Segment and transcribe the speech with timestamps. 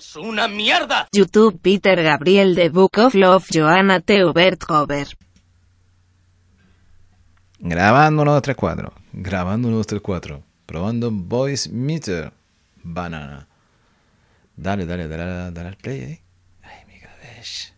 [0.00, 1.08] ¡Es una mierda!
[1.12, 5.06] YouTube Peter Gabriel The Book of Love Joanna Teubert Cover.
[7.58, 8.92] Grabando 1, 2, 3, 4.
[9.12, 10.42] Grabando 1, 2, 3, 4.
[10.64, 12.32] Probando Voice Meter.
[12.82, 13.46] Banana.
[14.56, 16.20] Dale, dale, dale, dale al play ahí.
[16.62, 17.74] Ay, mi cabeza.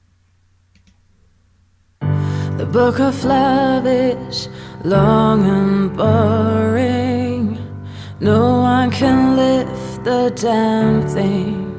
[2.56, 4.48] The book of love is
[4.84, 7.58] long and boring.
[8.20, 11.71] No one can lift the damn thing.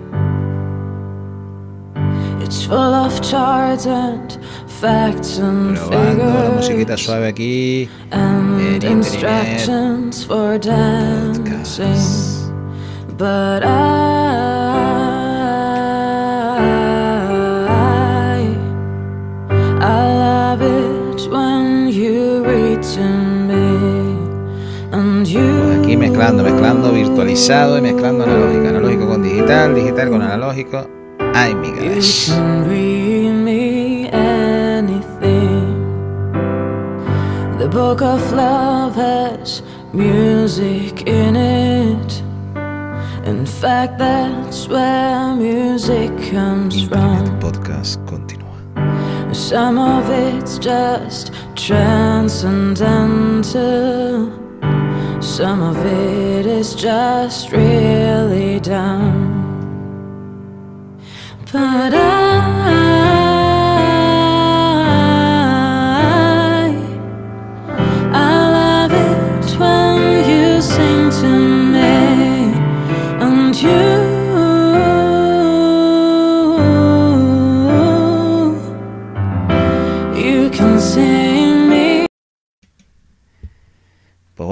[5.76, 7.90] Probando la musiquita suave aquí.
[8.12, 8.98] and en internet.
[8.98, 11.98] instructions for dancing.
[13.18, 13.68] But I,
[19.80, 23.02] I love it when you read to
[23.48, 24.18] me
[24.92, 25.80] and you.
[25.82, 28.68] aquí mezclando, mezclando, virtualizado y mezclando analógico.
[28.68, 31.03] Analógico con digital, digital con analógico.
[31.36, 35.82] Ay, mi You can read me anything.
[37.58, 39.64] The book of love has
[39.94, 42.22] music in it.
[43.26, 47.40] In fact, that's where music comes Internet from.
[47.40, 48.54] Podcast continúa.
[49.34, 54.30] Some of it's just transcendental.
[55.20, 59.43] Some of it is just really dumb.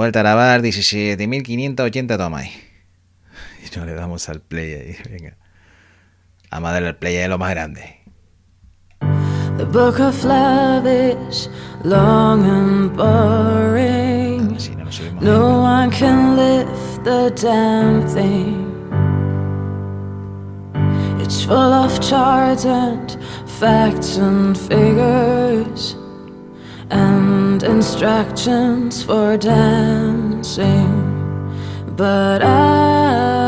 [0.01, 2.51] Vuelta a grabar 17.580 toma ahí.
[3.63, 4.95] Y no le damos al play ahí.
[5.09, 5.40] Venga.
[6.53, 8.01] A al play lo más grande.
[9.57, 11.47] The book of love is
[11.85, 14.51] long and boring.
[14.53, 18.67] Ah, si no subimos No one can lift the damn thing.
[21.21, 25.95] It's full of charts and facts and figures
[26.89, 30.91] and instructions for dancing.
[31.95, 33.40] But I,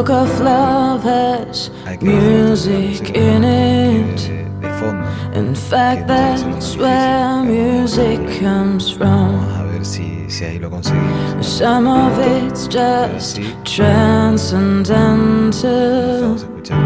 [0.00, 4.20] book of love has Hay que bajar la music música in de, it.
[4.62, 5.04] de fondo.
[5.34, 7.44] In fact, Que no tiene que ser that's muy where difícil.
[7.44, 9.36] music comes from.
[9.36, 11.44] Vamos a ver si, si ahí lo conseguimos.
[11.46, 13.54] Some of it's just sí.
[13.64, 16.20] transcendental.
[16.22, 16.78] Vamos a escuchar.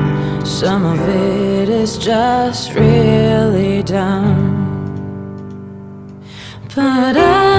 [0.44, 4.62] Some of it is just really dumb.
[6.74, 7.53] But I,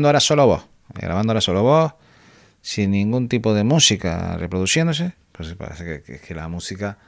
[0.00, 0.64] grabando ahora solo voz.
[0.94, 1.92] Grabando ahora solo voz.
[2.62, 5.12] Sin ningún tipo de música reproduciéndose.
[5.32, 6.98] Pues parece que, que- que la música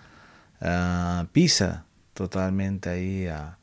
[0.61, 3.57] ah, pisa totalmente ahí a,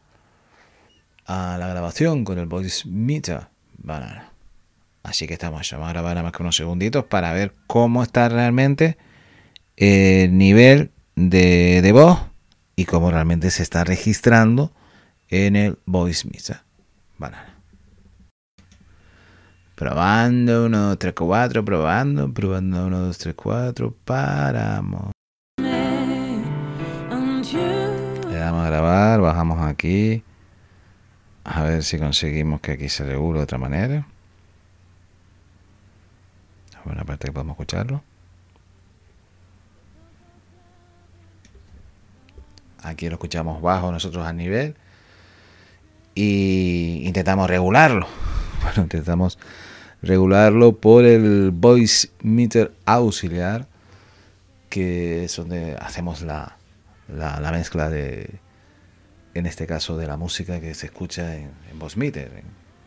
[1.27, 3.47] la grabación con el voice meter
[3.77, 4.29] banana.
[5.03, 8.27] Así que estamos, vamos a grabar nada más que unos segunditos para ver cómo está
[8.29, 8.97] realmente
[9.77, 12.19] el nivel de, de voz
[12.75, 14.71] y cómo realmente se está registrando
[15.29, 16.61] en el voice meter
[17.17, 17.48] banana.
[19.79, 25.11] Probando, 1, 2, 3, 4, probando, probando, 1, 2, 3, 4, paramos.
[28.27, 30.21] Le damos a grabar, bajamos aquí.
[31.45, 34.05] A ver si conseguimos que aquí se regule de otra manera.
[36.83, 38.03] Bueno, aparte que podemos escucharlo.
[42.83, 44.75] Aquí lo escuchamos bajo, nosotros a nivel.
[46.15, 48.28] Y intentamos regularlo.
[48.63, 49.37] Bueno, intentamos
[50.01, 53.67] regularlo por el voice meter auxiliar
[54.69, 56.57] que es donde hacemos la,
[57.07, 58.39] la, la mezcla de,
[59.33, 62.43] en este caso, de la música que se escucha en, en Voz Meter,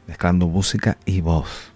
[0.06, 1.72] mezclando música y voz.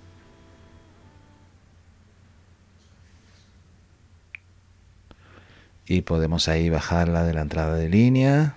[5.88, 8.56] Y podemos ahí bajarla de la entrada de línea,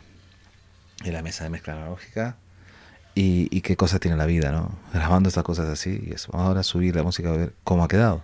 [1.04, 2.38] de la mesa de mezcla analógica.
[3.20, 4.72] Y, y qué cosas tiene la vida, ¿no?
[4.94, 6.32] Grabando estas cosas así y eso.
[6.32, 8.24] Vamos ahora a subir la música a ver cómo ha quedado.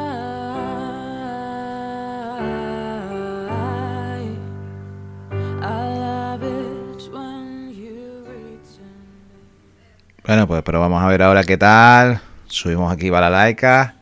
[10.31, 12.21] Bueno, pues pero vamos a ver ahora qué tal.
[12.47, 13.95] Subimos aquí balalaika.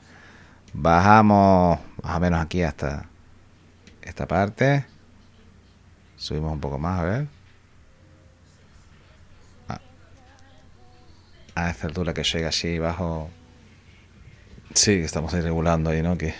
[0.73, 3.07] Bajamos más o menos aquí hasta
[4.03, 4.85] esta parte.
[6.17, 7.27] Subimos un poco más, a ver.
[9.69, 9.79] A,
[11.55, 13.31] a esta altura que llega así bajo.
[14.75, 16.15] Sí, estamos ahí regulando ahí, ¿no?
[16.15, 16.35] Que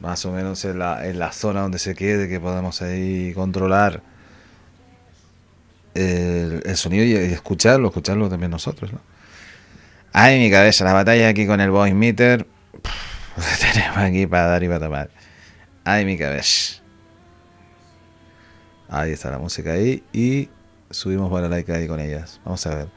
[0.00, 4.02] más o menos en la, en la zona donde se quede, que podemos ahí controlar
[5.94, 9.00] el, sonido y, escucharlo, escucharlo también nosotros, ¿no?
[10.12, 12.46] Ay, mi cabeza, la batalla aquí con el voice meter.
[13.72, 15.10] Tenemos aquí para dar y para tomar.
[15.84, 16.82] Ay, mi cabeza.
[18.88, 20.50] Ahí está la música ahí y
[20.90, 22.40] subimos para like ahí con ellas.
[22.44, 22.88] Vamos a ver.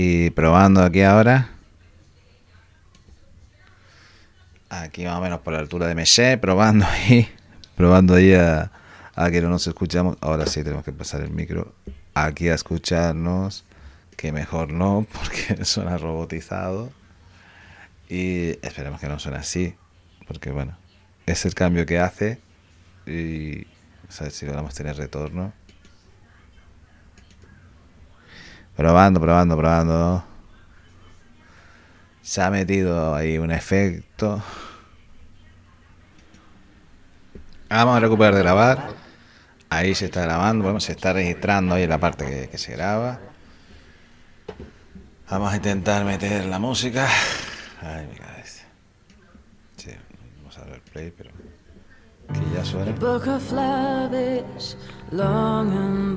[0.00, 1.50] Y probando aquí ahora.
[4.70, 7.28] Aquí más o menos por la altura de Meché, probando ahí.
[7.76, 8.70] Probando ahí a,
[9.16, 10.16] a que no nos escuchamos.
[10.20, 11.74] Ahora sí tenemos que pasar el micro
[12.14, 13.64] aquí a escucharnos.
[14.16, 16.92] Que mejor no, porque suena robotizado.
[18.08, 19.74] Y esperemos que no suene así.
[20.26, 20.76] Porque bueno,
[21.26, 22.40] es el cambio que hace.
[23.06, 23.66] Y
[24.18, 25.52] a ver si logramos tener retorno.
[28.76, 30.24] Probando, probando, probando.
[32.22, 34.42] Se ha metido ahí un efecto.
[37.68, 38.88] Vamos a recuperar de grabar.
[39.70, 43.20] Ahí se está grabando, bueno, se está registrando ahí la parte que se graba.
[45.28, 47.06] Vamos a intentar meter la música.
[47.80, 48.64] Ay, mi cabeza.
[49.76, 49.90] Sí,
[50.38, 51.30] vamos a ver play, pero
[52.32, 52.64] que ya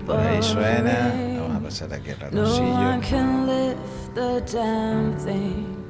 [0.05, 1.13] Por ahí suena.
[1.39, 3.75] Vamos a pasar aquí el No one
[4.15, 5.81] ratoncillo.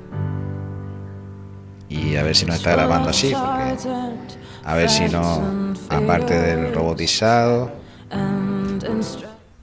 [1.89, 3.89] Y a ver si nos está grabando así, porque
[4.63, 7.72] a ver si no, aparte del robotizado,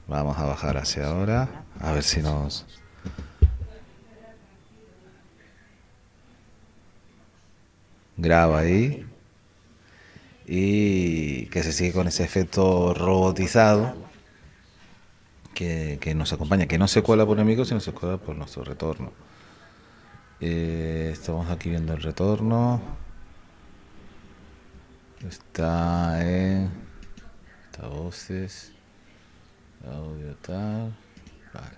[0.07, 2.67] vamos a bajar hacia ahora, a ver si nos...
[8.19, 9.07] Graba ahí.
[10.47, 13.95] Y que se sigue con ese efecto robotizado
[15.55, 18.65] que, que nos acompaña, que no se cuela por enemigos, sino se cuela por nuestro
[18.65, 19.13] retorno.
[20.41, 22.81] Eh, estamos aquí viendo el retorno.
[25.27, 26.71] Está en.
[27.71, 28.73] Está voces.
[29.85, 30.97] Audio tal.
[31.53, 31.77] Vale.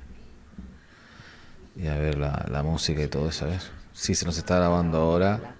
[1.76, 3.62] Y a ver la, la música y todo eso, a ver.
[3.92, 5.56] Sí, se nos está grabando ahora.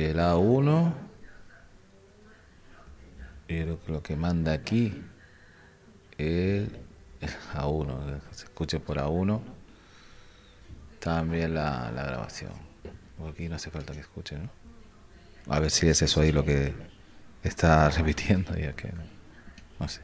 [0.00, 0.94] El A1.
[3.48, 5.02] Y lo, que- manda aquí.
[6.16, 6.78] El,
[7.20, 8.20] el A1.
[8.28, 9.40] que Se escuche por A1.
[11.00, 12.52] También la, la grabación.
[13.30, 14.48] Aquí no hace falta que escuche, ¿no?
[15.48, 16.72] A ver si es eso ahí lo que
[17.42, 19.02] está repitiendo y es que no,
[19.80, 20.00] no sé.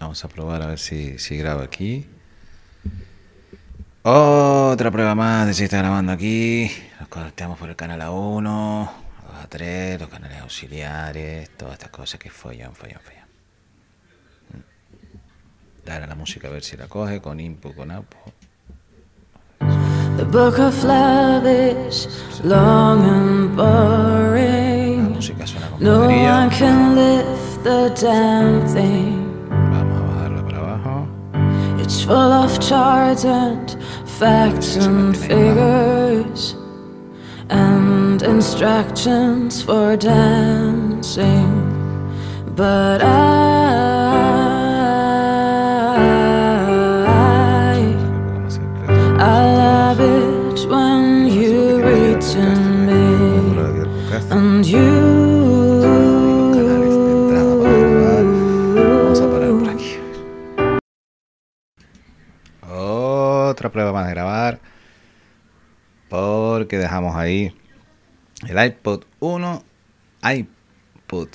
[0.00, 2.06] Vamos a probar a ver si, si grabo aquí.
[4.04, 6.70] Otra prueba más de si está grabando aquí.
[6.98, 8.88] Nos conectamos por el canal A1,
[9.48, 13.22] A3, los canales auxiliares, todas estas cosas que follan, follan, follan.
[15.84, 18.32] Dar a la música a ver si la coge con input, con output.
[20.16, 22.08] The book of love is
[22.44, 25.12] long and La boring.
[25.14, 26.32] música suena con No batería.
[26.38, 29.21] one can lift the damn thing.
[31.94, 33.70] It's full of charts and
[34.18, 36.54] facts and figures
[37.50, 41.52] and instructions for dancing.
[42.56, 43.02] But
[47.12, 49.20] I, Un poco más simple.
[49.20, 52.44] I love it when you read to
[52.86, 53.04] me
[53.52, 54.30] Dura de podcast.
[54.32, 55.01] and Vamos
[63.72, 64.60] prueba más de grabar.
[66.08, 67.56] Porque dejamos ahí
[68.46, 69.64] el iPod 1,
[70.34, 71.28] iPod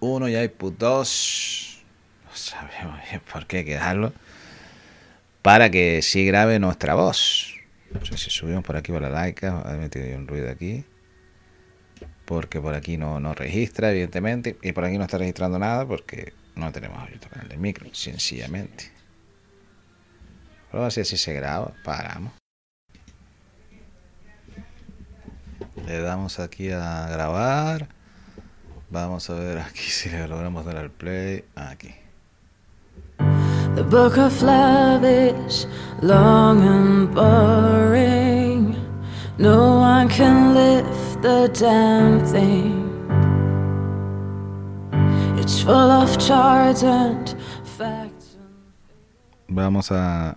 [0.00, 1.84] 1 y iPod 2.
[2.24, 4.12] No sabemos bien por qué hay que dejarlo.
[5.42, 7.54] Para que sí grabe nuestra voz.
[7.92, 9.62] No sé si subimos por aquí por la laica.
[9.68, 10.84] He metido un ruido aquí
[12.24, 16.32] porque por aquí no, no registra, evidentemente, y por aquí no está registrando nada porque
[16.54, 18.93] no tenemos abierto el canal del micro, sencillamente.
[20.74, 22.32] Pero así, así se graba, paramos.
[25.86, 27.86] Le damos aquí a grabar.
[28.90, 31.44] Vamos a ver aquí si le logramos dar al play.
[31.54, 31.94] Aquí.
[33.76, 35.68] The book of love is
[36.02, 38.74] long and boring.
[39.38, 42.82] No one can lift the damn thing.
[45.38, 48.36] It's full of charts and facts.
[49.46, 50.36] Vamos a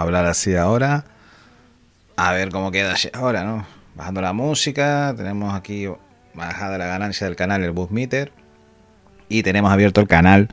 [0.00, 1.04] hablar así ahora.
[2.16, 3.66] A ver cómo queda ahora, ¿no?
[3.94, 5.86] Bajando la música, tenemos aquí
[6.34, 8.32] bajada la ganancia del canal, el bus meter.
[9.28, 10.48] Y tenemos abierto el canal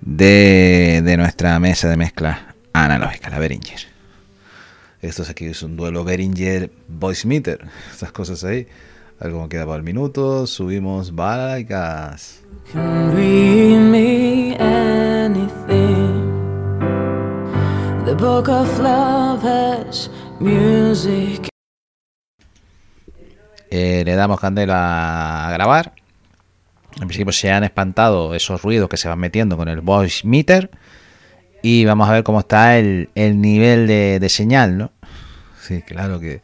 [0.00, 3.94] de, de nuestra mesa de mezcla analógica, la Behringer.
[5.00, 7.66] Esto es aquí es un duelo Behringer Voice Meter.
[7.92, 8.66] Estas cosas ahí.
[9.20, 10.46] A ver queda por el minuto.
[10.46, 12.40] Subimos balas.
[18.14, 21.48] The book of love has music.
[23.70, 25.94] Eh, le damos candela a grabar.
[27.00, 30.70] En principio se han espantado esos ruidos que se van metiendo con el voice meter.
[31.60, 34.92] Y vamos a ver cómo está el, el nivel de, de señal, ¿no?
[35.60, 36.40] Sí, claro que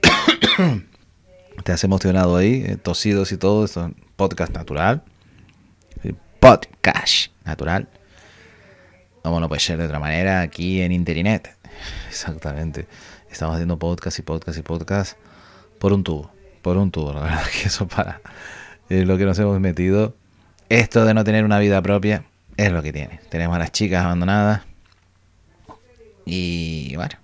[1.62, 3.66] te has emocionado ahí, eh, tosidos y todo.
[3.66, 5.02] Esto es un podcast natural.
[6.02, 7.86] Sí, Podcast natural.
[9.22, 11.56] Como no puede ser de otra manera aquí en Internet.
[12.08, 12.86] Exactamente.
[13.30, 15.18] Estamos haciendo podcast y podcast y podcast
[15.78, 16.30] por un tubo.
[16.62, 17.12] Por un tubo.
[17.12, 18.20] La verdad que eso para
[18.88, 20.16] es lo que nos hemos metido.
[20.68, 22.24] Esto de no tener una vida propia
[22.56, 23.20] es lo que tiene.
[23.28, 24.62] Tenemos a las chicas abandonadas.
[26.24, 27.16] Y bueno,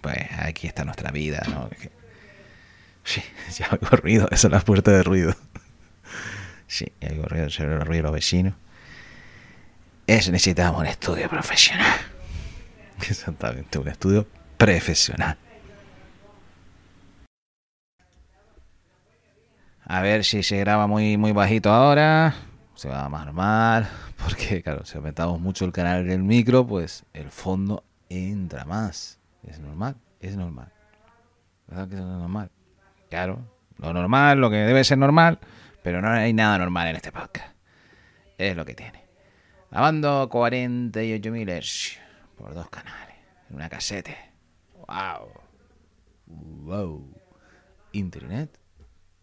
[0.00, 1.68] pues aquí está nuestra vida, ¿no?
[3.04, 3.22] Sí,
[3.58, 5.34] ya oigo ruido, eso es la puerta de ruido.
[6.66, 8.54] Sí, ya oigo ruido, se el ruido de los vecinos.
[10.06, 11.98] Eso necesitamos un estudio profesional.
[13.08, 14.26] Exactamente, un estudio
[14.58, 15.38] profesional.
[19.86, 22.34] A ver si se graba muy, muy bajito ahora.
[22.74, 23.88] Se va más normal.
[24.22, 29.18] Porque, claro, si aumentamos mucho el canal del micro, pues el fondo entra más.
[29.42, 30.72] Es normal, es normal.
[31.66, 32.50] ¿Verdad que eso no es normal?
[33.10, 33.38] Claro,
[33.78, 35.38] lo normal, lo que debe ser normal,
[35.82, 37.54] pero no hay nada normal en este podcast.
[38.38, 39.04] Es lo que tiene.
[39.74, 42.00] Grabando 48.000 hercios
[42.38, 43.16] por dos canales.
[43.50, 44.16] En una casete.
[44.86, 45.32] ¡Wow!
[46.26, 47.20] ¡Wow!
[47.90, 48.56] Internet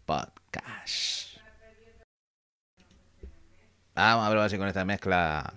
[0.04, 1.38] Podcast.
[3.94, 5.54] Vamos a probar si con esta mezcla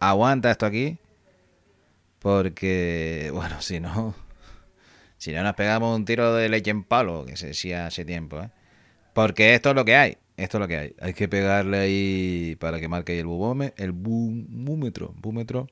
[0.00, 0.98] aguanta esto aquí.
[2.18, 4.12] Porque, bueno, si no,
[5.18, 8.40] si no nos pegamos un tiro de leche en palo, que se decía hace tiempo,
[8.40, 8.50] ¿eh?
[9.14, 10.96] Porque esto es lo que hay, esto es lo que hay.
[11.00, 15.68] Hay que pegarle ahí para que marque ahí el bubome, el bu- búmetro, búmetro.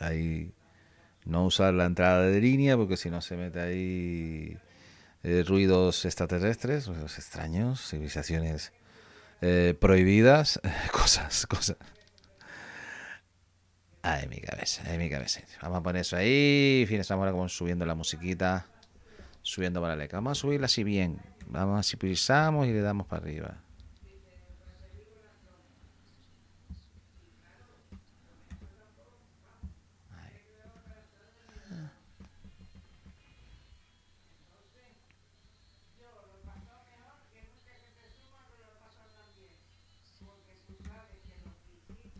[0.00, 0.52] Ahí
[1.24, 4.56] no usar la entrada de línea porque si no se mete ahí
[5.22, 8.72] eh, ruidos extraterrestres, ruidos extraños, civilizaciones
[9.42, 10.60] eh, prohibidas,
[10.92, 11.76] cosas, cosas.
[14.02, 15.40] Ay, mi cabeza, ay, mi cabeza.
[15.62, 16.80] Vamos a poner eso ahí.
[16.82, 18.66] En fin, estamos ahora como subiendo la musiquita.
[19.42, 20.16] Subiendo para la leca.
[20.18, 21.20] Vamos a subirla así bien.
[21.46, 23.56] Vamos así, pisamos y le damos para arriba.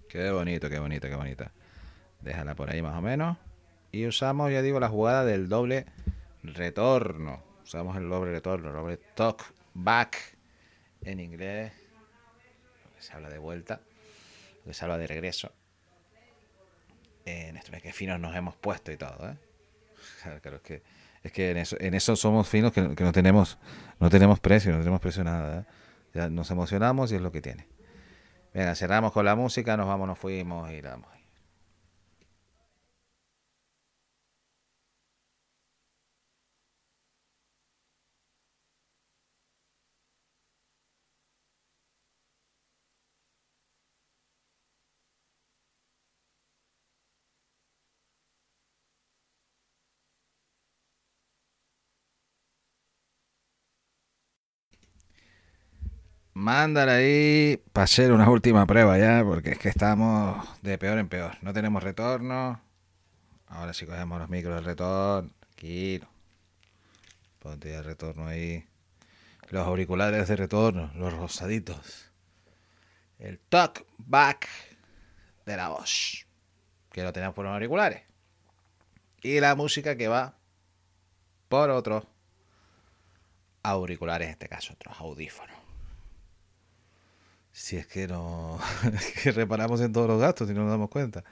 [0.09, 1.51] Qué bonito, qué bonito, qué bonita.
[2.23, 3.37] Déjala por ahí más o menos.
[3.93, 5.85] Y usamos, ya digo, la jugada del doble
[6.43, 7.46] retorno.
[7.67, 9.43] Usamos el doble retorno, el doble talk
[9.75, 10.17] back
[11.03, 11.73] en inglés.
[13.01, 13.81] Se habla de vuelta,
[14.71, 15.53] se habla de regreso.
[17.25, 19.37] En esto es que finos nos hemos puesto y todo, ¿eh?
[20.43, 20.61] Claro,
[21.25, 23.59] es que, en, eso, en eso somos finos que, no tenemos
[23.99, 25.63] no tenemos precio, no tenemos precio nada.
[25.63, 25.65] ¿eh?
[26.15, 27.67] Ya nos emocionamos y es lo que tiene.
[28.55, 31.11] Venga, cerramos con la música, nos vamos, nos fuimos y damos.
[56.39, 61.09] Mándala ahí para hacer una última prueba ya, porque es que estamos de peor en
[61.09, 61.39] peor.
[61.41, 62.61] No tenemos retorno.
[63.47, 65.31] Ahora sí cogemos los micros de retorno.
[65.41, 66.07] Tranquilo.
[67.39, 68.67] Ponte el retorno ahí.
[69.49, 72.13] Los auriculares de retorno, los rosaditos.
[73.19, 74.47] El talk back
[75.47, 76.27] de la voz.
[76.93, 78.03] Que lo tenemos por los auriculares.
[79.23, 80.37] Y la música que va
[81.49, 82.05] por otros
[83.63, 85.56] auriculares, en este caso, otros audífonos.
[87.57, 88.61] Si es que no.
[89.23, 91.25] que reparamos en todos los gastos y no nos damos cuenta.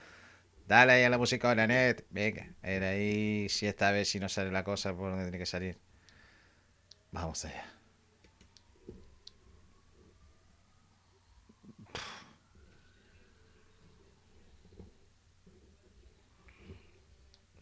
[0.66, 2.04] Dale ahí a la música de la net.
[2.10, 5.38] Venga, a ver ahí si esta vez si no sale la cosa por donde tiene
[5.38, 5.78] que salir.
[7.12, 7.66] Vamos allá.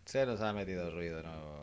[0.04, 1.61] Se nos ha metido ruido, ¿no?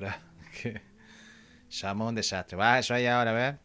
[0.00, 0.20] Ahora
[0.62, 0.82] que
[1.94, 2.56] un desastre.
[2.56, 3.58] Va, eso ahí ahora, a ver.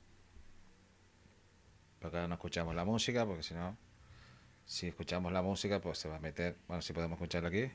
[1.99, 3.77] Porque ahora no escuchamos la música, porque si no,
[4.65, 6.57] si escuchamos la música, pues se va a meter.
[6.67, 7.71] Bueno, si podemos escucharlo aquí.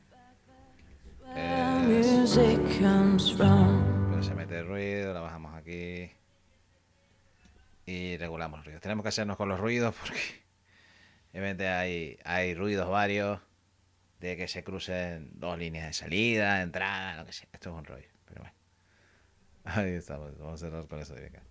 [1.88, 2.42] Eso.
[4.10, 6.10] Pero se mete el ruido, la bajamos aquí.
[7.86, 8.82] Y regulamos los ruidos.
[8.82, 10.20] Tenemos que hacernos con los ruidos porque
[11.32, 13.40] obviamente hay, hay ruidos varios
[14.20, 17.48] de que se crucen dos líneas de salida, entrada, lo que sea.
[17.52, 18.09] Esto es un rollo.
[19.64, 21.42] Ahí estamos, vamos a cerrar con eso de acá.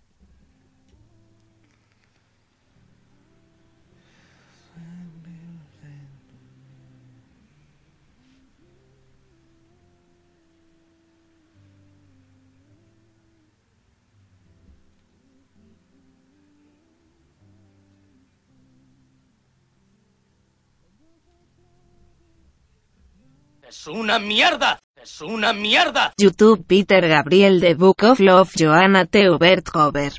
[23.70, 24.80] ¡Es una mierda!
[25.02, 26.12] ¡Es una mierda!
[26.18, 30.12] YouTube Peter Gabriel The Book of Love Joanna Teubert cover.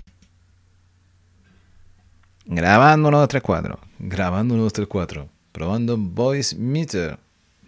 [2.46, 3.80] Grabando 1, 2, 3, 4.
[4.00, 5.30] Grabando 1, 2, 3, 4.
[5.52, 7.20] Probando Voice Meter.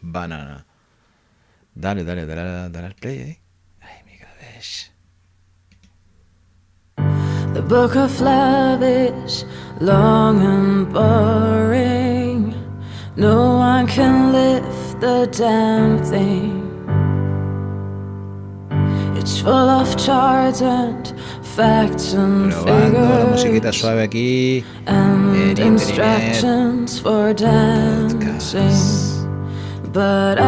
[0.02, 0.66] Banana.
[1.76, 3.40] Dale, dale, dale, dale al play ahí.
[3.82, 4.92] Ay, mi cabeza.
[7.54, 9.46] The book of love is
[9.80, 12.56] long and boring.
[13.16, 16.63] No one can lift the damn thing.
[19.24, 21.14] It's full of charts and
[21.56, 24.66] facts and Probando la musiquita suave aquí.
[24.86, 25.66] and internet.
[25.66, 28.76] instructions for dancing.
[29.94, 30.40] But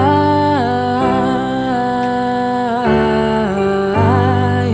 [3.86, 4.74] I,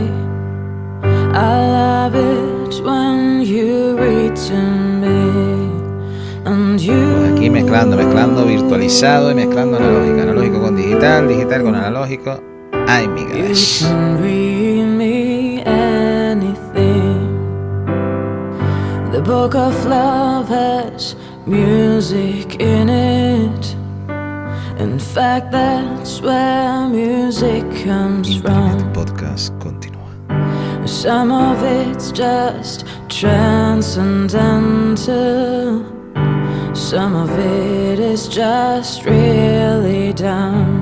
[1.33, 4.57] I love it when you read to
[5.01, 5.69] me,
[6.45, 7.35] and you.
[7.35, 10.21] Aquí mezclando, mezclando virtualizado y mezclando analógico.
[10.21, 12.50] Analógico con digital, digital con analógico.
[12.91, 17.31] Ay, mi You can read me anything.
[19.13, 23.75] The book of love has music in it.
[24.77, 28.91] In fact, that's where music comes from.
[28.91, 30.11] Podcast continúa.
[30.85, 35.85] Some of it's just transcendental.
[36.75, 40.80] Some of it is just really dumb.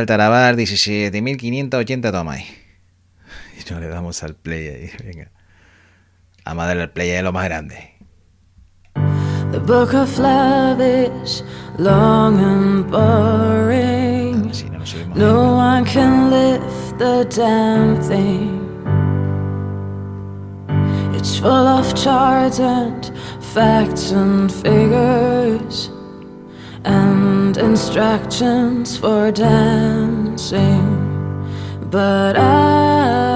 [0.00, 2.40] vuelta a grabar 17.580 tomas.
[2.40, 5.30] Y no le damos al play ahí, venga.
[6.44, 7.90] Vamos a darle play lo más grande.
[9.52, 11.42] The book of love is
[11.78, 14.52] long and boring.
[14.52, 18.60] Si no, no No one can lift the damn thing.
[21.14, 25.90] It's full of charts and facts and figures
[26.84, 30.96] and instructions for dancing.
[31.90, 33.29] But I,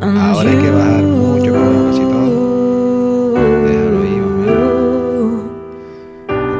[0.00, 2.04] Ahora hay que bajar mucho, pero casi
[3.66, 5.50] Déjalo ahí, you,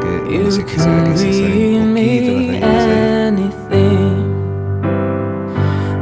[0.00, 2.60] Que you no sé qué será que can se sale read un poquito las me
[2.60, 3.16] raíces ahí.
[3.28, 4.26] anything.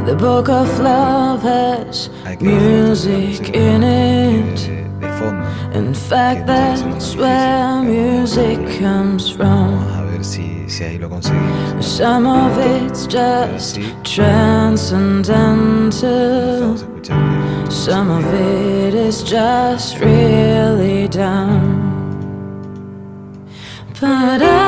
[0.07, 4.61] The book of love has Hay que bajar la music música in que it.
[4.66, 5.44] de, de fondo.
[5.74, 7.20] In fact, que no tiene que ser muy that's difícil.
[7.20, 9.70] where music comes from.
[9.76, 11.63] Vamos a ver si, si ahí lo conseguimos.
[11.84, 15.84] Some of it's just transcendental.
[15.84, 17.70] Vamos a escuchar.
[17.70, 21.92] Some of it is just really dumb.
[24.00, 24.63] But I,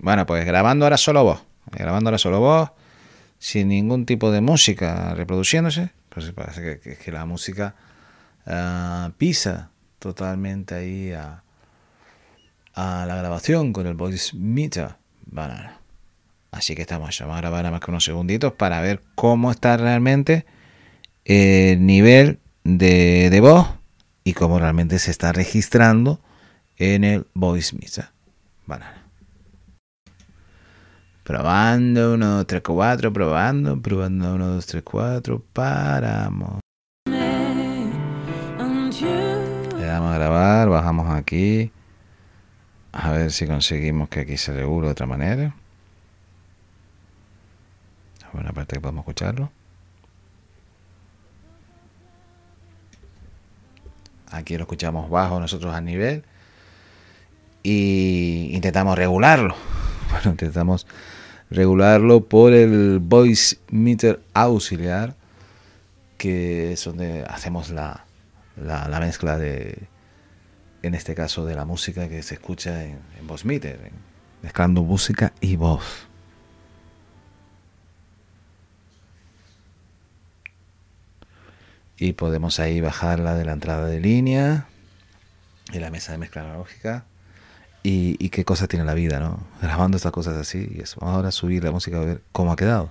[0.00, 1.42] Bueno, pues grabando ahora solo voz.
[1.70, 2.70] Grabando ahora solo voz.
[3.38, 5.90] Sin ningún tipo de música reproduciéndose.
[6.08, 7.74] Pues parece que, que- que la música
[8.46, 11.42] ah, pisa totalmente ahí a,
[12.76, 14.96] la grabación con el voice meter.
[16.52, 19.78] Así que estamos, vamos a grabar nada más que unos segunditos para ver cómo está
[19.78, 20.44] realmente
[21.24, 23.66] el nivel de, de voz
[24.22, 26.20] y cómo realmente se está registrando
[26.76, 28.10] en el voice meter.
[28.66, 29.02] Banana.
[31.24, 36.60] Probando, 1, 2, 3, 4, probando, probando, 1, 2, 3, 4, paramos.
[39.78, 41.72] Le damos a grabar, bajamos aquí.
[42.92, 45.54] A ver si conseguimos que aquí se regule de otra manera.
[48.32, 49.50] Buena parte que podemos escucharlo.
[54.30, 56.24] Aquí lo escuchamos bajo, nosotros a nivel.
[57.62, 59.54] Y intentamos regularlo.
[60.12, 60.86] Bueno, intentamos
[61.48, 65.16] regularlo por el voice meter auxiliar,
[66.18, 68.04] que es donde hacemos la,
[68.62, 69.88] la, la mezcla de,
[70.82, 73.90] en este caso, de la música que se escucha en, en voz meter,
[74.42, 76.11] mezclando música y voz.
[82.02, 84.66] Y podemos ahí bajarla de la entrada de línea
[85.72, 87.04] y la mesa de mezcla analógica.
[87.84, 89.38] Y, y qué cosa tiene la vida, ¿no?
[89.60, 90.98] Grabando estas cosas así y eso.
[91.04, 92.90] Ahora subir la música a ver cómo ha quedado.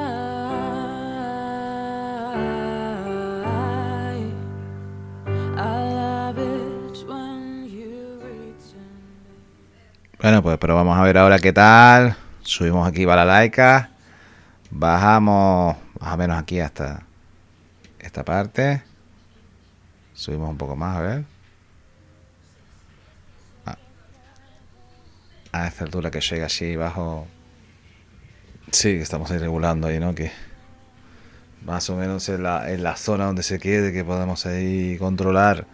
[10.21, 12.15] Bueno, pues pero vamos a ver ahora qué tal.
[12.43, 13.89] Subimos aquí balalaika.
[14.69, 17.01] Bajamos más o menos aquí hasta
[17.99, 18.83] esta parte.
[20.13, 21.23] Subimos un poco más, a ver.
[23.65, 23.77] A,
[25.53, 27.25] a esta altura que llega así bajo.
[28.69, 30.13] Sí, estamos ahí regulando ahí, ¿no?
[30.13, 30.31] Que
[31.65, 35.65] más o menos en la, en la zona donde se quede, que podemos ahí controlar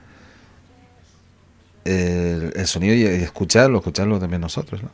[1.88, 4.92] el, sonido y, escucharlo, escucharlo también nosotros, ¿no?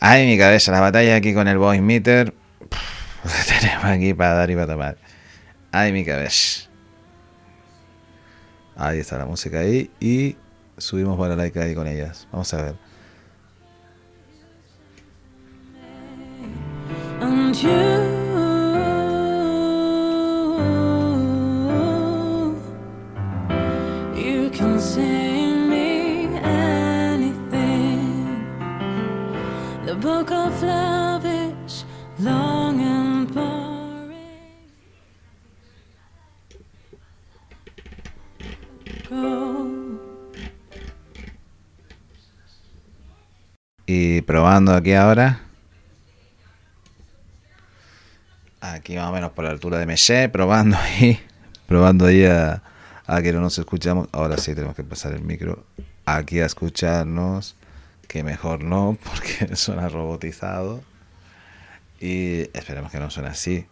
[0.00, 2.34] Ay, mi cabeza, la batalla aquí con el voice meter.
[3.60, 4.96] Tenemos aquí para dar y para tomar.
[5.72, 6.68] Ay, mi cabeza.
[8.76, 10.36] Ahí está la música ahí y
[10.76, 12.26] subimos para like ahí con ellas.
[12.32, 12.74] Vamos a ver.
[43.86, 45.42] Y probando aquí ahora.
[48.60, 51.20] Aquí más o menos por la altura de Meché, probando ahí.
[51.68, 52.62] Probando ahí a,
[53.06, 54.08] a que no nos escuchamos.
[54.12, 55.64] Ahora sí tenemos que pasar el micro
[56.04, 57.56] aquí a escucharnos.
[58.14, 60.84] Que mejor no, porque suena robotizado.
[61.98, 63.66] Y esperemos que no suene así.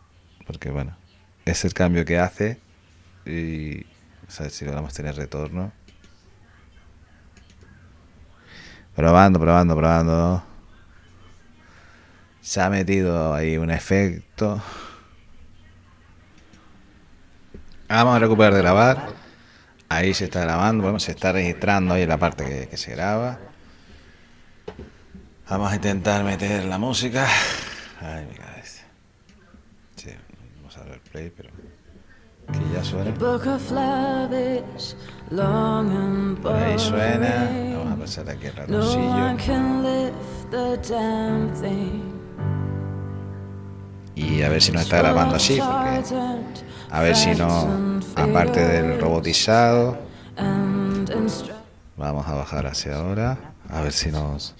[0.48, 0.96] Porque bueno,
[1.44, 2.58] es el cambio que hace.
[3.24, 3.86] Y
[4.36, 5.70] a ver si logramos tener retorno.
[8.96, 10.42] Probando, probando, probando.
[12.40, 14.60] Se ha metido ahí un efecto.
[17.88, 19.06] Vamos a recuperar de grabar.
[19.88, 23.51] Ahí se está grabando, bueno, se está registrando ahí la parte que se graba.
[25.48, 27.26] Vamos a intentar meter la música.
[28.00, 28.82] Ay, mi cabeza.
[29.96, 30.10] Sí,
[30.56, 31.50] vamos a ver play, pero
[32.52, 33.10] que ya suena.
[36.56, 37.50] ahí suena.
[37.78, 39.26] Vamos a pasar aquí el No ratoncillo.
[44.14, 46.02] Y a ver si nos está grabando así, porque
[46.90, 49.98] a ver si no, aparte del robotizado,
[51.96, 53.38] vamos a bajar hacia ahora,
[53.70, 54.54] a ver si nos...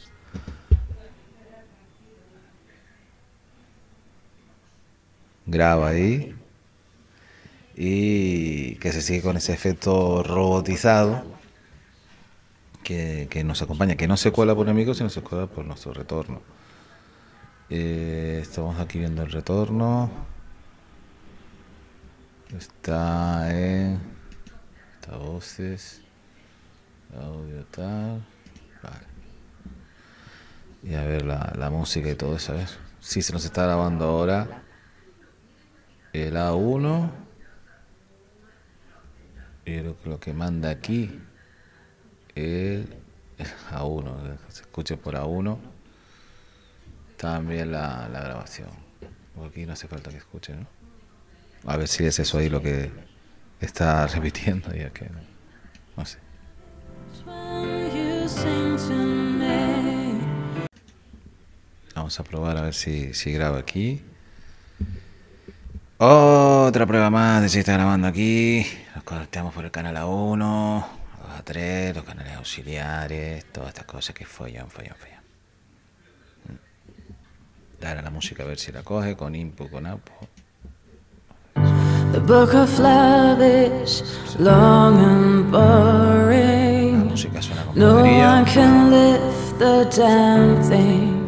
[5.47, 6.35] Graba ahí.
[7.75, 11.25] Y que se sigue con ese efecto robotizado
[12.83, 15.93] que, que nos acompaña, que no se cuela por micro, sino se cuela por nuestro
[15.93, 16.43] retorno.
[17.71, 20.11] Eh, estamos aquí viendo el retorno.
[22.57, 23.99] Está en.
[25.01, 26.03] Está voces.
[27.15, 28.27] Audio tal.
[28.83, 29.07] Vale.
[30.83, 32.69] Y a ver la, la música y todo eso, a ver.
[33.01, 34.62] Sí, se nos está grabando ahora.
[36.13, 37.11] El A1.
[39.65, 41.21] Y lo, lo que manda aquí.
[42.35, 42.87] El,
[43.39, 44.37] el A1.
[44.47, 45.73] que Se escuche por A1
[47.23, 48.69] también la, la grabación.
[49.47, 51.71] Aquí no hace falta que escuchen, ¿no?
[51.71, 52.91] A ver si es eso ahí lo que
[53.61, 55.21] está repitiendo, ya que no,
[55.97, 56.19] no sé.
[61.95, 64.03] Vamos a probar a ver si, si graba aquí.
[66.05, 68.67] Otra prueba más de si está grabando aquí.
[68.97, 70.85] Nos conectamos por el canal A1,
[71.39, 75.21] A3, los canales auxiliares, todas estas cosas que follan, follan, follan.
[77.81, 80.29] Dar a la música a ver si la coge con input, con output.
[82.11, 84.03] The book of love is
[84.41, 87.11] long and La boring.
[87.11, 91.22] música suena como No one can lift the damn thing.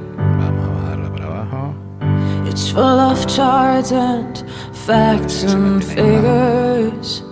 [2.54, 4.38] It's full of charts and
[4.86, 7.24] facts and figures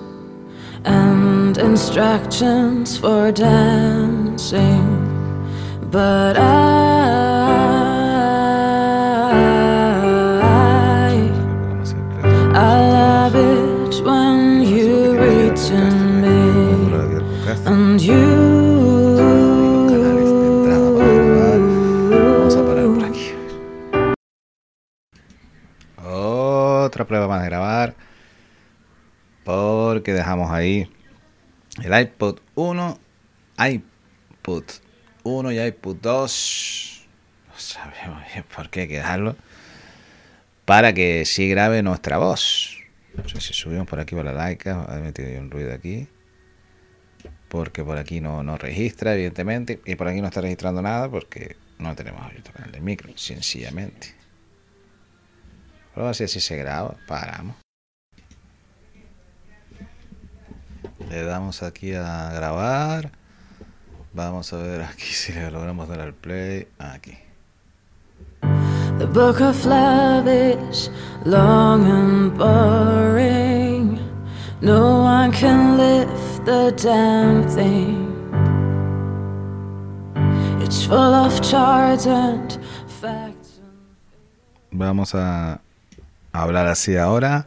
[0.84, 4.82] and instructions for dancing.
[5.92, 6.42] But I,
[12.52, 15.80] I love it when you read to
[16.20, 16.32] me
[17.64, 18.31] and Vamos
[27.12, 27.94] prueba más de grabar.
[29.44, 30.90] Porque dejamos ahí
[31.82, 32.98] el iPod 1,
[33.58, 34.64] iPod
[35.22, 37.06] 1 y iPod 2.
[37.48, 39.36] No sabemos bien por qué quedarlo.
[40.64, 42.78] Para que sí grabe nuestra voz.
[43.26, 44.86] Si subimos por aquí por la laica.
[44.90, 46.08] He metido un ruido aquí.
[47.48, 49.80] Porque por aquí no, no registra, evidentemente.
[49.84, 53.12] Y por aquí no está registrando nada porque no tenemos abierto el canal de micro,
[53.16, 54.21] sencillamente.
[55.94, 56.94] Pero así así se graba.
[57.06, 57.56] Paramos.
[61.08, 63.12] Le damos aquí a grabar.
[64.14, 66.68] Vamos a ver aquí si le logramos dar al play.
[66.78, 67.18] Aquí.
[68.98, 70.90] The book of love is
[71.24, 73.98] long and boring.
[74.60, 78.12] No one can lift the damn thing.
[80.72, 82.58] page full of charts and
[83.00, 83.60] facts.
[84.72, 85.60] Vamos a
[86.32, 87.46] hablar así ahora.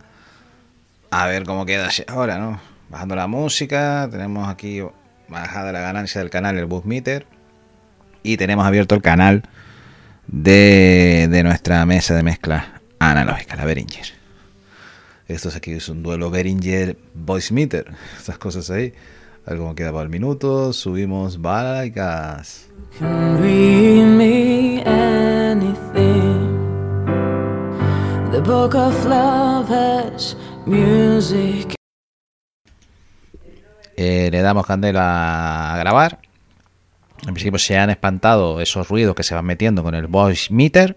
[1.12, 2.60] A ver cómo queda ahora, ¿no?
[2.90, 4.08] Bajando la música.
[4.12, 4.82] Tenemos aquí
[5.28, 7.26] bajada la ganancia del canal, el bus meter.
[8.24, 9.44] Y tenemos abierto el canal
[10.28, 14.08] de, de nuestra mesa de mezcla analógica, la Behringer.
[15.28, 17.92] Esto es aquí es un duelo Behringer Voice Meter.
[18.18, 18.94] Estas cosas ahí.
[19.46, 20.74] A ver queda para el minuto.
[20.74, 21.40] Subimos
[24.86, 26.05] anything.
[28.46, 31.74] The book of love has music.
[33.98, 36.20] Eh, le damos candela a grabar.
[37.26, 40.96] En principio se han espantado esos ruidos que se van metiendo con el voice meter.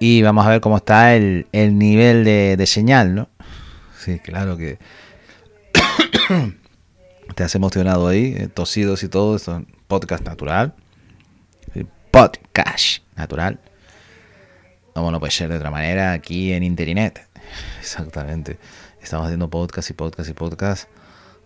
[0.00, 3.28] Y vamos a ver cómo está el, el nivel de, de señal, ¿no?
[3.98, 4.78] Sí, claro que
[7.34, 9.36] te has emocionado ahí, eh, tosidos y todo.
[9.36, 10.72] Esto es un podcast natural.
[12.10, 13.60] Podcast natural.
[14.96, 17.28] Como no puede ser de otra manera aquí en Internet.
[17.80, 18.56] Exactamente.
[19.02, 20.88] Estamos haciendo podcast y podcast y podcast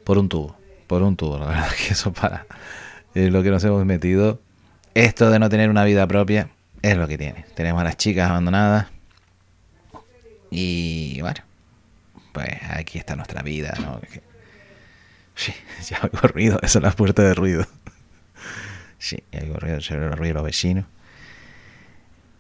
[0.05, 0.57] por un tubo.
[0.87, 1.37] Por un tubo.
[1.37, 2.47] La verdad que eso para
[3.13, 4.41] es lo que nos hemos metido.
[4.95, 7.45] Esto de no tener una vida propia es lo que tiene.
[7.57, 8.87] Tenemos a las chicas abandonadas.
[10.53, 11.41] Y bueno,
[12.31, 14.01] pues aquí está nuestra vida, ¿no?
[15.35, 15.53] Sí,
[15.89, 17.67] ya oigo ruido, esa es la puerta de ruido.
[19.03, 20.85] Sí, ya oigo ruido, se ruido de los vecinos.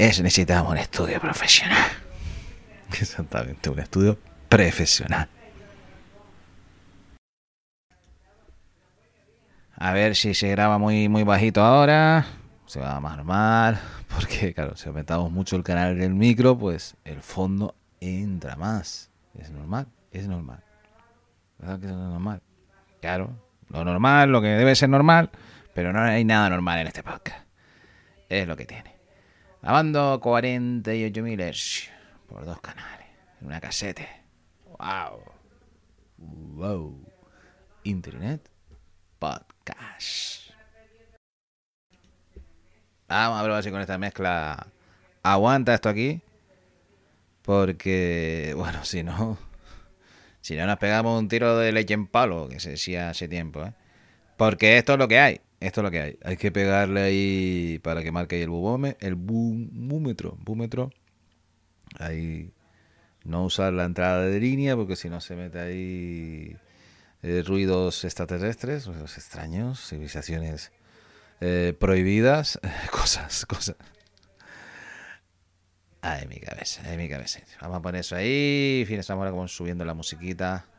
[0.01, 1.77] Es, necesitamos un estudio profesional.
[2.89, 5.29] Exactamente, un estudio profesional.
[9.77, 12.25] A ver si se graba muy, muy bajito ahora.
[12.65, 13.79] Se va más normal.
[14.09, 19.11] Porque, claro, si aumentamos mucho el canal del micro, pues el fondo entra más.
[19.39, 20.65] Es normal, es normal.
[21.59, 22.41] ¿Verdad que es normal?
[23.03, 23.37] Claro,
[23.69, 25.29] lo normal, lo que debe ser normal.
[25.75, 27.45] Pero no hay nada normal en este podcast.
[28.31, 29.00] Es lo que tiene.
[29.63, 31.95] Grabando 48.000 hercios
[32.27, 33.07] por dos canales.
[33.41, 34.09] En una casete.
[34.65, 35.23] ¡Wow!
[36.17, 37.05] ¡Wow!
[37.85, 38.49] Internet
[39.19, 40.51] Podcast.
[43.07, 44.67] Vamos a probar si con esta mezcla
[45.23, 46.23] aguanta esto aquí.
[47.43, 49.37] Porque, bueno, si no,
[50.41, 53.63] si no nos pegamos un tiro de leche en palo, que se decía hace tiempo,
[53.63, 53.75] ¿eh?
[54.39, 55.41] Porque esto es lo que hay.
[55.61, 56.19] Esto es lo que hay.
[56.25, 60.91] Hay que pegarle ahí para que marque ahí el bubome, el búmetro, búmetro.
[61.99, 62.53] Ahí
[63.25, 66.57] no usar la entrada de línea porque si no se mete ahí
[67.23, 70.73] eh, ruidos extraterrestres, ruidos extraños, civilizaciones
[71.43, 72.59] eh, prohibidas,
[72.91, 73.77] cosas, cosas.
[76.01, 77.41] Ay, mi cabeza, ay, mi cabeza.
[77.61, 78.85] Vamos a poner eso ahí.
[78.87, 80.70] Fin, estamos ahora como subiendo la musiquita.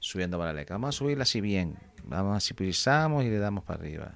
[0.00, 0.74] Subiendo para la leca.
[0.74, 1.76] Vamos a subirla así bien.
[2.04, 4.14] Vamos así pisamos y le damos para arriba.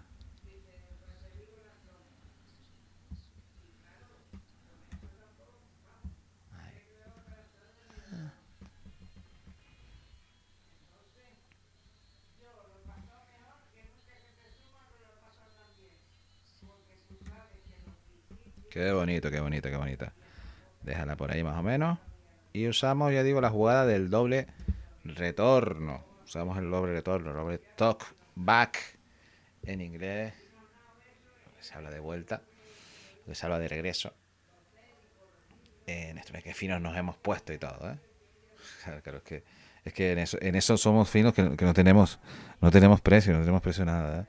[18.73, 20.15] Qué bonito, qué bonito, qué bonita.
[20.83, 21.99] Déjala por ahí más o menos.
[22.55, 24.47] Y usamos, ya digo, la jugada del doble
[25.05, 26.05] retorno.
[26.25, 28.99] Usamos el doble retorno, el doble talk back
[29.65, 30.35] en inglés.
[31.61, 32.43] Se habla de vuelta,
[33.33, 34.13] se habla de regreso.
[35.87, 37.99] En esto, que finos nos hemos puesto y todo, ¿eh?
[39.03, 39.45] Claro, es que,
[39.85, 42.21] es que en, eso, en eso somos finos que, no tenemos
[42.61, 44.21] no tenemos precio, no tenemos precio nada.
[44.21, 44.27] ¿eh?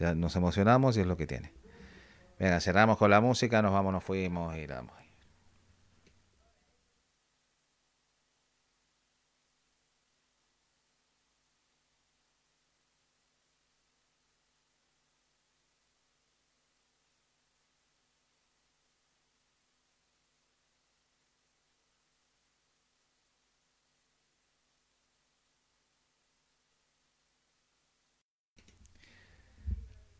[0.00, 1.52] Ya nos emocionamos y es lo que tiene.
[2.38, 5.05] Venga, cerramos con la música, nos vamos, nos fuimos y damos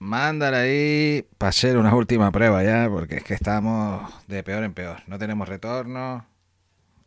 [0.07, 4.73] Mándala ahí para hacer una última prueba ya, porque es que estamos de peor en
[4.73, 5.03] peor.
[5.09, 6.25] No tenemos retorno.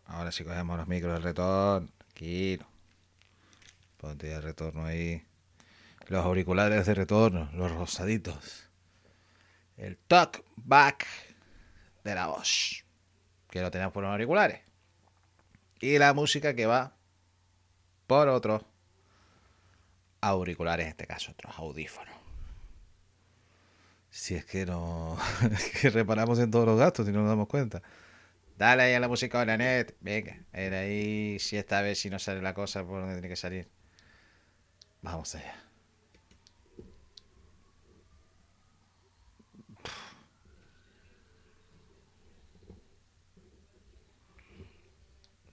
[0.05, 1.87] Ahora sí cogemos los micros de retorno.
[1.97, 2.65] Tranquilo.
[3.95, 5.23] Ponte el retorno ahí.
[6.07, 8.69] Los auriculares de retorno, los rosaditos.
[9.77, 11.07] El talk back
[12.03, 12.83] de la voz.
[13.49, 14.59] Que lo tenemos por los auriculares.
[15.79, 16.91] Y la música que va
[18.07, 18.65] por otros
[20.19, 22.18] auriculares, en este caso, otros audífonos.
[24.09, 25.17] Si es que no.
[25.81, 27.81] que reparamos en todos los gastos y no nos damos cuenta.
[28.57, 29.95] Dale ahí a la música de la net.
[30.01, 31.37] Venga, era ahí.
[31.39, 33.69] Si esta vez si no sale la cosa por donde tiene que salir.
[35.01, 35.55] Vamos allá.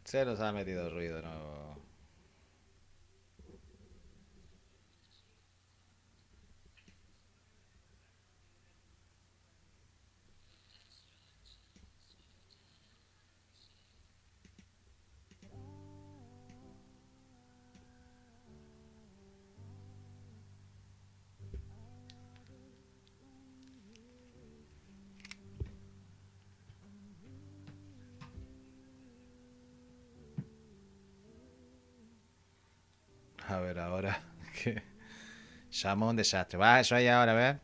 [0.04, 1.65] Se nos ha metido ruido, ¿no?
[33.56, 34.20] A ver, ahora.
[34.62, 34.82] que
[35.70, 36.58] Llamo un desastre.
[36.58, 37.60] Va, eso ahí ahora, a ver.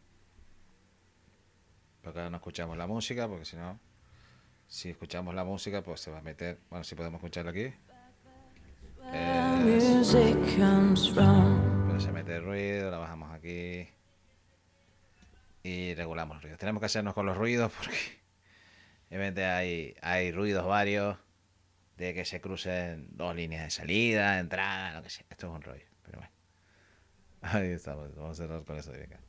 [2.02, 3.78] Porque ahora no escuchamos la música, porque si no.
[4.66, 6.58] Si escuchamos la música, pues se va a meter.
[6.70, 7.74] Bueno, si podemos escucharla aquí.
[11.86, 13.86] Pero se mete el ruido, la bajamos aquí.
[15.62, 16.56] Y regulamos el ruido.
[16.56, 18.22] Tenemos que hacernos con los ruidos porque.
[19.10, 21.18] Obviamente hay, hay ruidos varios.
[21.96, 25.24] De que se crucen dos líneas de salida, entrada, lo que sea.
[25.30, 25.86] Esto es un rollo.
[26.04, 26.32] Pero bueno.
[27.42, 28.14] Ahí estamos.
[28.16, 29.20] Vamos a cerrar con eso de acá.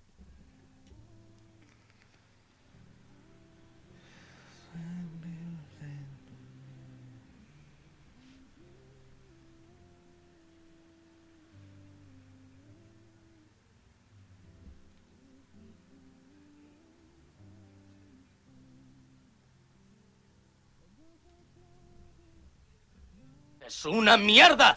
[23.73, 24.71] ¡Es una mierda!